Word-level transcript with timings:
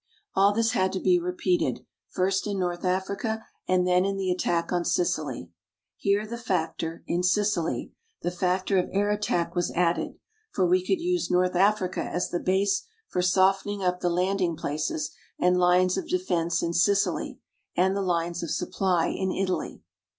All 0.33 0.51
this 0.51 0.71
had 0.71 0.91
to 0.93 0.99
be 0.99 1.19
repeated, 1.19 1.85
first 2.09 2.47
in 2.47 2.57
North 2.57 2.83
Africa 2.83 3.45
and 3.67 3.85
then 3.85 4.03
in 4.03 4.17
the 4.17 4.31
attack 4.31 4.71
on 4.71 4.83
Sicily. 4.83 5.51
Here 5.95 6.25
the 6.25 6.39
factor 6.39 7.03
in 7.05 7.21
Sicily 7.21 7.93
the 8.23 8.31
factor 8.31 8.79
of 8.79 8.89
air 8.91 9.11
attack 9.11 9.53
was 9.53 9.69
added 9.75 10.15
for 10.51 10.65
we 10.65 10.83
could 10.83 10.99
use 10.99 11.29
North 11.29 11.55
Africa 11.55 12.01
as 12.01 12.31
the 12.31 12.39
base 12.39 12.87
for 13.09 13.21
softening 13.21 13.83
up 13.83 13.99
the 13.99 14.09
landing 14.09 14.55
places 14.57 15.11
and 15.37 15.55
lines 15.59 15.97
of 15.97 16.07
defense 16.09 16.63
in 16.63 16.73
Sicily, 16.73 17.37
and 17.77 17.95
the 17.95 18.01
lines 18.01 18.41
of 18.41 18.49
supply 18.49 19.05
in 19.09 19.31
Italy. 19.31 19.83